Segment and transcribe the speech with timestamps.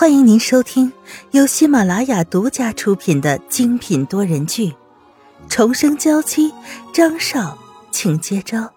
[0.00, 0.92] 欢迎您收听
[1.32, 4.70] 由喜马拉雅独家出品的精品多人剧
[5.48, 6.52] 《重生娇妻》，
[6.94, 7.58] 张少，
[7.90, 8.72] 请接招。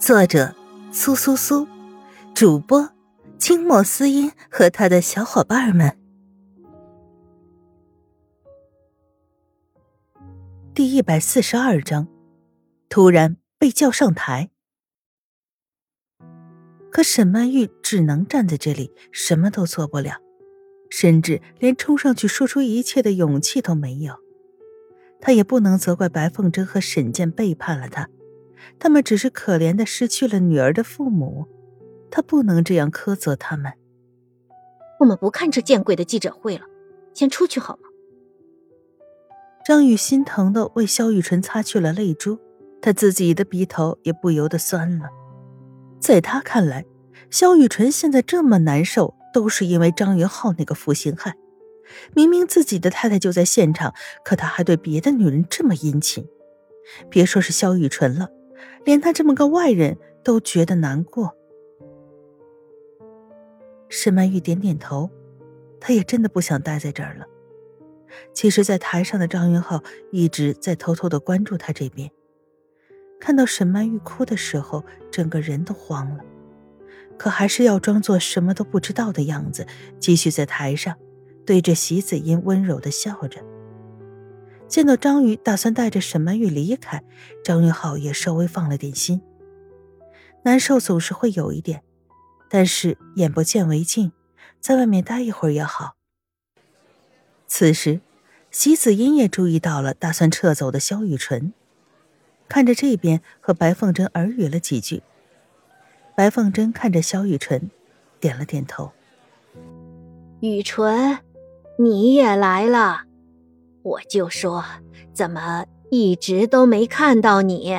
[0.00, 0.52] 作者：
[0.90, 1.64] 苏苏苏，
[2.34, 2.90] 主播：
[3.38, 5.96] 清墨思音和他的小伙伴们。
[10.74, 12.08] 第一百四十二章，
[12.88, 14.50] 突然被叫上台。
[16.90, 20.16] 可沈曼玉只能站在这里，什么都做不了，
[20.90, 24.14] 甚至连冲上去说出一切的勇气都没有。
[25.20, 28.08] 她也不能责怪白凤珍和沈健背叛了她，
[28.78, 31.46] 他们只是可怜的失去了女儿的父母，
[32.10, 33.72] 她不能这样苛责他们。
[34.98, 36.64] 我们不看这见鬼的记者会了，
[37.14, 37.88] 先出去好吗？
[39.64, 42.38] 张宇心疼的为肖雨辰擦去了泪珠，
[42.82, 45.08] 他自己的鼻头也不由得酸了。
[46.00, 46.84] 在他看来，
[47.30, 51.36] 萧雨纯现在这么难受，都是因为张云浩那个负心汉。
[52.14, 56.26] 明明自己的太太就在现场，可他还对别的女人这么殷勤。
[57.08, 58.30] 别说是萧雨纯了，
[58.84, 61.36] 连他这么个外人都觉得难过。
[63.88, 65.10] 沈曼玉点点头，
[65.80, 67.26] 她也真的不想待在这儿了。
[68.32, 72.10] 其实，在台上的张云浩一直在偷偷的关注他这边。
[73.20, 74.82] 看到沈曼玉哭的时候，
[75.12, 76.24] 整个人都慌了，
[77.18, 79.66] 可还是要装作什么都不知道的样子，
[80.00, 80.96] 继续在台上
[81.44, 83.44] 对着席子音温柔的笑着。
[84.66, 87.04] 见到张宇打算带着沈曼玉离开，
[87.44, 89.20] 张云浩也稍微放了点心。
[90.44, 91.82] 难受总是会有一点，
[92.48, 94.12] 但是眼不见为净，
[94.60, 95.96] 在外面待一会儿也好。
[97.46, 98.00] 此时，
[98.50, 101.52] 席子音也注意到了打算撤走的萧雨纯。
[102.50, 105.04] 看着这边，和白凤贞耳语了几句。
[106.16, 107.70] 白凤贞看着萧雨纯，
[108.18, 108.90] 点了点头。
[110.40, 111.20] 雨纯，
[111.78, 113.02] 你也来了，
[113.82, 114.64] 我就说
[115.12, 117.72] 怎么一直都没看到你。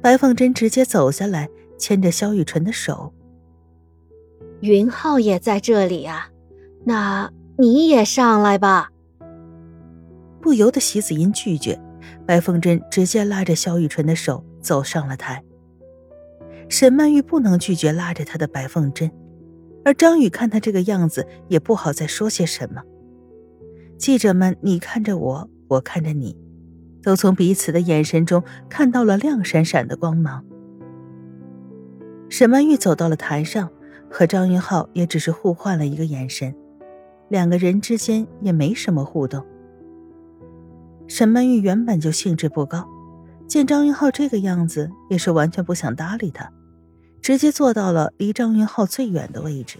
[0.00, 3.12] 白凤贞直接走下来，牵着萧雨纯的手。
[4.60, 6.30] 云浩也在这里啊，
[6.84, 8.90] 那你也上来吧。
[10.40, 11.78] 不由得席子音拒绝。
[12.26, 15.42] 白凤贞直接拉着萧雨纯的手走上了台。
[16.68, 19.10] 沈曼玉不能拒绝拉着她的白凤贞，
[19.84, 22.82] 而张宇看他这个样子，也不好再说些什么。
[23.96, 26.36] 记者们，你看着我，我看着你，
[27.02, 30.44] 都从彼此的眼神中看到了亮闪闪的光芒。
[32.28, 33.70] 沈曼玉走到了台上，
[34.10, 36.52] 和张云浩也只是互换了一个眼神，
[37.28, 39.46] 两个人之间也没什么互动。
[41.08, 42.88] 沈曼玉原本就兴致不高，
[43.48, 46.52] 见张云浩这个样子，也是完全不想搭理他，
[47.22, 49.78] 直接坐到了离张云浩最远的位置。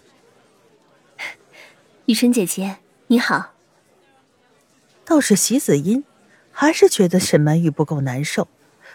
[2.07, 2.77] 雨辰姐姐，
[3.09, 3.53] 你好。
[5.05, 6.05] 倒是席子音，
[6.53, 8.47] 还是觉得沈曼玉不够难受，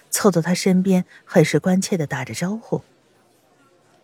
[0.09, 2.81] 凑到她身边，很是关切的打着招呼。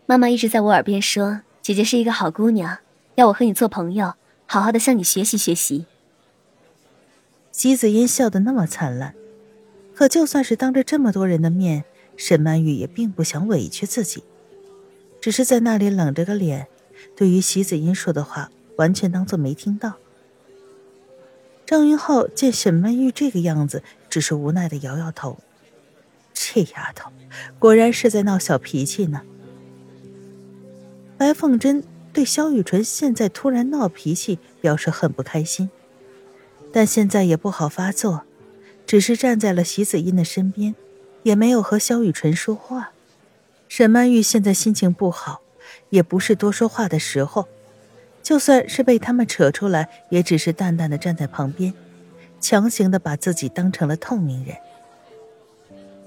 [0.06, 2.80] 妈妈一直在我耳边说，姐姐是一个好姑娘，
[3.16, 5.86] 要我和你做朋友，好好的向你学习学习。
[7.58, 9.16] 席子音笑得那么灿烂，
[9.96, 11.86] 可就算是当着这么多人的面，
[12.16, 14.24] 沈曼玉也并不想委屈自己，
[15.20, 16.68] 只是在那里冷着个脸，
[17.16, 19.94] 对于席子音说的话完全当做没听到。
[21.66, 25.40] 张云浩见沈曼玉这个样子，只是无奈的摇摇头，
[26.36, 27.10] 这丫头
[27.58, 29.24] 果然是在闹小脾气呢。
[31.18, 35.68] 白凤贞对萧雨纯现在突然闹脾气表示很不开心。
[36.72, 38.24] 但现在也不好发作，
[38.86, 40.76] 只是站在了席子音的身边，
[41.24, 42.92] 也没有和萧雨纯说话。
[43.68, 45.42] 沈曼玉现在心情不好，
[45.90, 47.48] 也不是多说话的时候。
[48.22, 51.74] 就算是被他们扯出来，也只是淡淡的站在旁边，
[52.42, 54.58] 强行的把自己当成了透明人。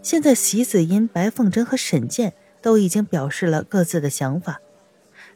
[0.03, 4.60] 现在席子音、白凤贞和沈健都已经表示了各自的想法，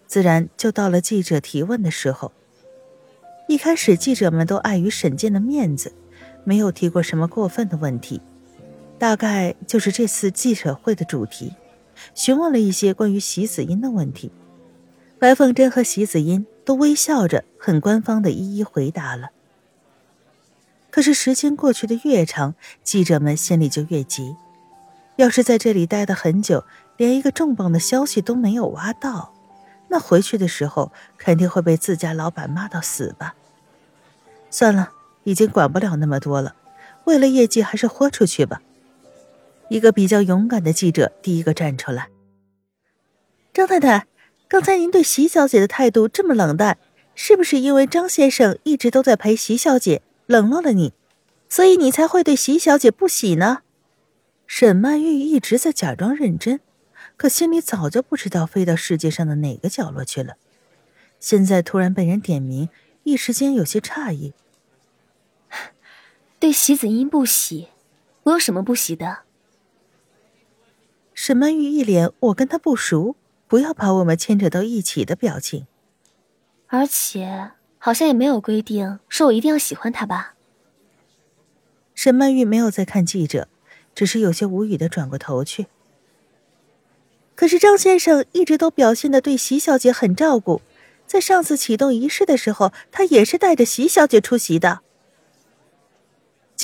[0.07, 2.33] 自然就到了记者提问的时候。
[3.55, 5.93] 一开始，记者们都碍于沈健的面子，
[6.43, 8.21] 没有提过什么过分的问题。
[8.99, 11.53] 大概就是这次记者会的主题，
[12.17, 14.33] 询问了一些关于席子音的问题。
[15.21, 19.31] 白凤贞和席子音都微笑着，很官方的一一回答了。
[20.91, 24.35] 可是时间过去的越长，记者们心里就越急。
[25.15, 26.65] 要是在这里待得很久，
[26.97, 29.33] 连一个重磅的消息都没有挖到。
[29.91, 33.37] 那回去的时候肯定会被自家老板骂到死吧？
[34.57, 34.93] 算了，
[35.25, 36.55] 已经管不了那么多了，
[37.07, 38.63] 为了业绩还是豁出去吧。
[39.69, 42.09] 一个比较勇敢的记者第一个站出来
[43.53, 44.07] ：“张太太，
[44.47, 46.79] 刚才您对席小姐的态度这么冷淡，
[47.17, 50.93] 是不是因为张先生一直都在陪席小姐，冷落了你，
[51.49, 53.63] 所以你才会对席小姐不喜呢？
[54.47, 56.61] 沈曼玉一直在假装认真，
[57.17, 60.37] 可心里早就不知道飞到世界上的哪个角落去了。
[61.19, 62.69] 现在突然被人点名，
[63.03, 64.33] 一时间有些诧异。
[66.45, 67.69] 对席子英不喜，
[68.25, 69.21] 我有什么不喜的？
[71.15, 73.17] 沈曼玉一脸“我跟他不熟，
[73.49, 75.67] 不要把我们牵扯到一起”的表情。
[76.67, 80.35] 而且好像也没有规定说我一定要喜欢他吧？
[81.95, 83.49] 沈曼玉没有再看记者，
[83.95, 85.69] 只是有些无语的转过头去。
[87.35, 90.61] 可是张先生一直都表现的对席小姐很照顾，
[91.07, 94.83] 在上次启动仪式的时候，他也是带着席小姐出席的。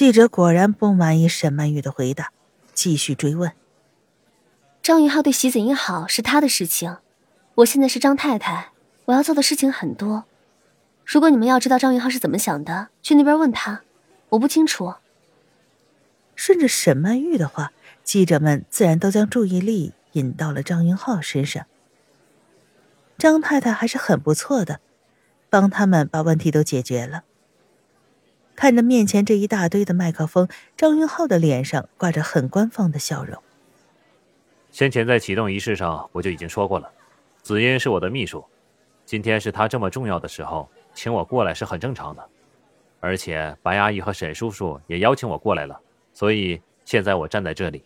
[0.00, 2.32] 记者果然不满意沈曼玉的回答，
[2.73, 3.52] 继续追问。
[4.81, 6.97] 张云浩对席子英好是他的事情，
[7.56, 8.73] 我现在是张太太，
[9.05, 10.25] 我要做的事情很多。
[11.05, 13.82] 如果你们要知道张云浩是怎么想的，去那边问他，
[14.31, 14.94] 我不清楚。
[16.35, 21.67] 顺着沈曼玉的话，记者们自然都将注意力引到了张云浩身上。
[23.19, 24.81] 张太太还是很不错的，
[25.50, 27.25] 帮他们把问题都解决了。
[28.61, 30.47] 看着面前这一大堆的麦克风，
[30.77, 33.43] 张云浩的脸上挂着很官方的笑容。
[34.71, 36.93] 先前在启动仪式上，我就已经说过了，
[37.43, 38.45] 紫嫣是我的秘书，
[39.07, 42.23] 今天是她这么重要的时候，请我过来是很正常的。
[43.01, 45.81] 而且白阿姨和沈叔叔也邀请我过来了，
[46.12, 47.83] 所以现在我站在这里。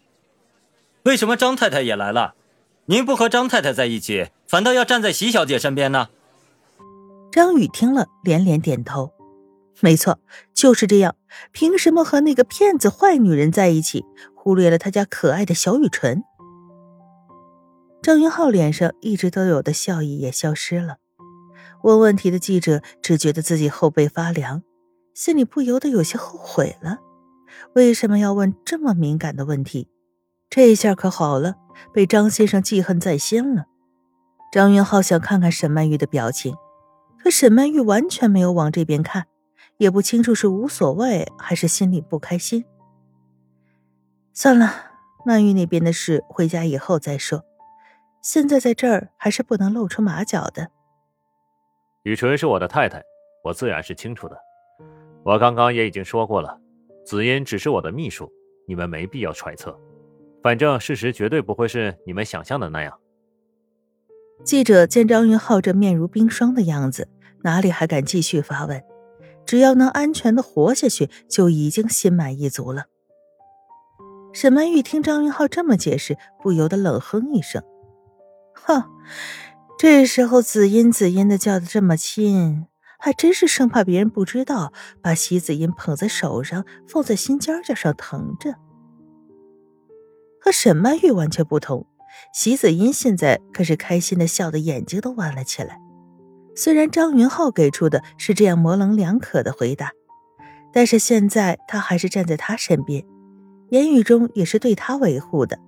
[1.04, 2.34] 为什么张太太也来了？
[2.86, 6.08] 您不和张太太在一起，反倒要站在席小姐身边呢？
[7.30, 9.12] 张宇听了连连点头，
[9.80, 10.18] 没错，
[10.64, 11.14] 就是这样。
[11.52, 16.24] 凭什么和那个骗子坏女人在一起，忽略了他家可爱的小雨纯？
[18.00, 20.96] 张云浩脸上一直都有的笑意也消失了。
[21.82, 24.62] 问问题的记者只觉得自己后背发凉，
[25.12, 26.96] 心里不由得有些后悔了。
[27.74, 29.90] 为什么要问这么敏感的问题？
[30.48, 31.56] 这下可好了，
[31.92, 33.66] 被张先生记恨在心了。
[34.50, 36.54] 张云浩想看看沈曼玉的表情，
[37.22, 39.26] 可沈曼玉完全没有往这边看，
[39.78, 42.64] 也不清楚是无所谓还是心里不开心。
[44.32, 44.92] 算了，
[45.24, 47.44] 曼玉那边的事回家以后再说。
[48.22, 50.70] 现在在这儿还是不能露出马脚的。
[52.04, 53.02] 雨纯是我的太太，
[53.44, 54.36] 我自然是清楚的。
[55.22, 56.58] 我刚刚也已经说过了，
[57.04, 58.30] 紫嫣只是我的秘书，
[58.66, 59.78] 你们没必要揣测。
[60.42, 62.98] 反正事实绝对不会是你们想象的那样。
[64.42, 67.08] 记者见张云浩这面如冰霜的样子，
[67.42, 68.82] 哪里还敢继续发问？
[69.46, 72.84] 只要能安全的活下去，就已经心满意足了。
[74.32, 77.62] 沈曼玉听张云浩这么解释，不由得冷哼一声。
[78.52, 78.84] 哼，
[79.78, 82.66] 这时候紫音紫音的叫的这么亲，
[82.98, 88.54] 还真是生怕别人不知道，把席子音捧在手上，放在心尖尖上疼着。
[90.40, 91.86] 和沈曼玉完全不同，
[92.32, 95.78] 席子音现在可是开心的笑的眼睛都弯了起来。
[96.56, 99.90] 虽然张云浩给出的是这样模棱两可的回答，
[100.72, 103.04] 但是现在他还是站在他身边，
[103.70, 105.58] 言语中也是对他维护的。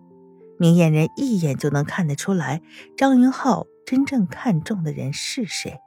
[0.59, 2.63] 明眼人一眼就能看得出来，
[2.97, 5.79] 张云浩真正看中的人是谁。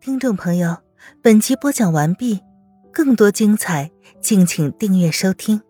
[0.00, 0.76] 听众朋友，
[1.22, 2.40] 本集播讲完毕，
[2.92, 5.62] 更多精彩，敬请订阅收听。